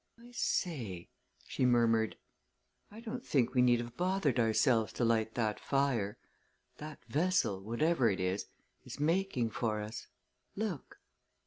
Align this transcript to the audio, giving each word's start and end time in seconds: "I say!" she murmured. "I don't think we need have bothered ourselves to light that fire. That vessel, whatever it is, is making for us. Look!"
"I 0.19 0.31
say!" 0.31 1.09
she 1.47 1.63
murmured. 1.63 2.17
"I 2.89 3.01
don't 3.01 3.23
think 3.23 3.53
we 3.53 3.61
need 3.61 3.79
have 3.79 3.95
bothered 3.97 4.39
ourselves 4.39 4.91
to 4.93 5.05
light 5.05 5.35
that 5.35 5.59
fire. 5.59 6.17
That 6.79 7.05
vessel, 7.05 7.61
whatever 7.61 8.09
it 8.09 8.19
is, 8.19 8.47
is 8.83 8.99
making 8.99 9.51
for 9.51 9.79
us. 9.79 10.07
Look!" 10.55 10.97